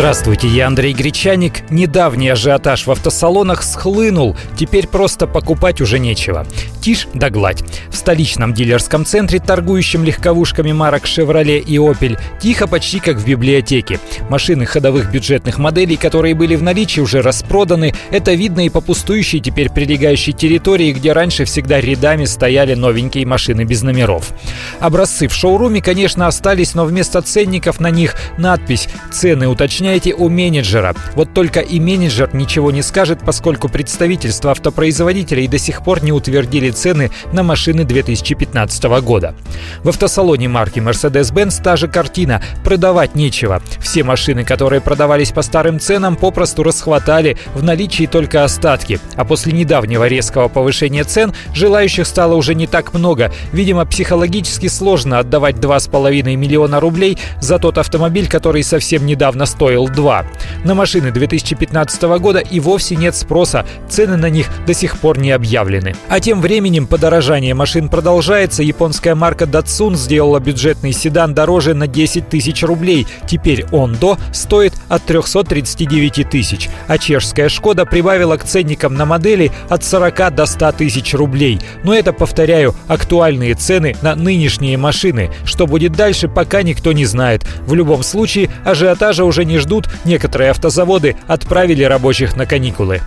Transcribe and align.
Здравствуйте, 0.00 0.48
я 0.48 0.66
Андрей 0.66 0.94
Гречаник. 0.94 1.70
Недавний 1.70 2.30
ажиотаж 2.30 2.86
в 2.86 2.90
автосалонах 2.90 3.62
схлынул, 3.62 4.34
теперь 4.56 4.88
просто 4.88 5.26
покупать 5.26 5.82
уже 5.82 5.98
нечего. 5.98 6.46
Тишь 6.80 7.06
да 7.12 7.28
гладь. 7.28 7.62
В 7.90 7.96
столичном 7.96 8.54
дилерском 8.54 9.04
центре, 9.04 9.40
торгующем 9.40 10.02
легковушками 10.02 10.72
марок 10.72 11.04
Chevrolet 11.04 11.58
и 11.58 11.76
Opel, 11.76 12.18
тихо 12.40 12.66
почти 12.66 12.98
как 12.98 13.18
в 13.18 13.26
библиотеке. 13.26 14.00
Машины 14.30 14.64
ходовых 14.64 15.12
бюджетных 15.12 15.58
моделей, 15.58 15.96
которые 15.96 16.34
были 16.34 16.56
в 16.56 16.62
наличии, 16.62 17.02
уже 17.02 17.20
распроданы. 17.20 17.92
Это 18.10 18.32
видно 18.32 18.64
и 18.64 18.70
по 18.70 18.80
пустующей 18.80 19.40
теперь 19.40 19.68
прилегающей 19.68 20.32
территории, 20.32 20.92
где 20.92 21.12
раньше 21.12 21.44
всегда 21.44 21.78
рядами 21.78 22.24
стояли 22.24 22.72
новенькие 22.72 23.26
машины 23.26 23.64
без 23.64 23.82
номеров. 23.82 24.30
Образцы 24.78 25.28
в 25.28 25.34
шоуруме, 25.34 25.82
конечно, 25.82 26.26
остались, 26.26 26.74
но 26.74 26.86
вместо 26.86 27.20
ценников 27.20 27.80
на 27.80 27.90
них 27.90 28.14
надпись 28.38 28.88
«Цены 29.12 29.46
уточняют 29.46 29.89
уточняете 29.90 30.14
у 30.14 30.28
менеджера. 30.28 30.94
Вот 31.14 31.34
только 31.34 31.60
и 31.60 31.80
менеджер 31.80 32.30
ничего 32.32 32.70
не 32.70 32.82
скажет, 32.82 33.20
поскольку 33.24 33.68
представительство 33.68 34.52
автопроизводителей 34.52 35.48
до 35.48 35.58
сих 35.58 35.82
пор 35.82 36.02
не 36.02 36.12
утвердили 36.12 36.70
цены 36.70 37.10
на 37.32 37.42
машины 37.42 37.84
2015 37.84 38.84
года. 39.02 39.34
В 39.82 39.88
автосалоне 39.88 40.48
марки 40.48 40.78
Mercedes-Benz 40.78 41.62
та 41.62 41.76
же 41.76 41.88
картина. 41.88 42.40
Продавать 42.64 43.16
нечего. 43.16 43.60
Все 43.80 44.04
машины, 44.04 44.44
которые 44.44 44.80
продавались 44.80 45.32
по 45.32 45.42
старым 45.42 45.80
ценам, 45.80 46.16
попросту 46.16 46.62
расхватали, 46.62 47.36
в 47.54 47.64
наличии 47.64 48.06
только 48.06 48.44
остатки. 48.44 49.00
А 49.16 49.24
после 49.24 49.52
недавнего 49.52 50.06
резкого 50.06 50.48
повышения 50.48 51.04
цен 51.04 51.32
желающих 51.52 52.06
стало 52.06 52.34
уже 52.34 52.54
не 52.54 52.66
так 52.66 52.94
много. 52.94 53.32
Видимо, 53.52 53.84
психологически 53.84 54.68
сложно 54.68 55.18
отдавать 55.18 55.56
2,5 55.56 56.36
миллиона 56.36 56.78
рублей 56.80 57.18
за 57.40 57.58
тот 57.58 57.78
автомобиль, 57.78 58.28
который 58.28 58.62
совсем 58.62 59.04
недавно 59.04 59.46
стоил 59.46 59.79
L2. 59.86 60.26
На 60.64 60.74
машины 60.74 61.10
2015 61.10 62.02
года 62.18 62.38
и 62.38 62.60
вовсе 62.60 62.96
нет 62.96 63.14
спроса, 63.14 63.64
цены 63.88 64.16
на 64.16 64.28
них 64.30 64.48
до 64.66 64.74
сих 64.74 64.98
пор 64.98 65.18
не 65.18 65.30
объявлены. 65.30 65.94
А 66.08 66.20
тем 66.20 66.40
временем 66.40 66.86
подорожание 66.86 67.54
машин 67.54 67.88
продолжается. 67.88 68.62
Японская 68.62 69.14
марка 69.14 69.44
Datsun 69.44 69.96
сделала 69.96 70.40
бюджетный 70.40 70.92
седан 70.92 71.34
дороже 71.34 71.74
на 71.74 71.86
10 71.86 72.28
тысяч 72.28 72.62
рублей. 72.62 73.06
Теперь 73.26 73.64
он 73.72 73.94
до 73.94 74.18
стоит 74.32 74.74
от 74.88 75.04
339 75.04 76.28
тысяч. 76.28 76.68
А 76.88 76.98
чешская 76.98 77.48
Шкода 77.48 77.86
прибавила 77.86 78.36
к 78.36 78.44
ценникам 78.44 78.94
на 78.94 79.06
модели 79.06 79.50
от 79.68 79.84
40 79.84 80.34
до 80.34 80.46
100 80.46 80.72
тысяч 80.72 81.14
рублей. 81.14 81.60
Но 81.84 81.94
это, 81.94 82.12
повторяю, 82.12 82.74
актуальные 82.88 83.54
цены 83.54 83.96
на 84.02 84.14
нынешние 84.14 84.76
машины. 84.76 85.30
Что 85.44 85.66
будет 85.66 85.92
дальше, 85.92 86.28
пока 86.28 86.62
никто 86.62 86.92
не 86.92 87.04
знает. 87.04 87.44
В 87.66 87.74
любом 87.74 88.02
случае, 88.02 88.50
ажиотажа 88.64 89.24
уже 89.24 89.44
не 89.44 89.58
ждут, 89.60 89.88
некоторые 90.04 90.50
автозаводы 90.50 91.16
отправили 91.26 91.84
рабочих 91.84 92.36
на 92.36 92.46
каникулы. 92.46 93.00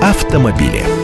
Автомобили. 0.00 1.01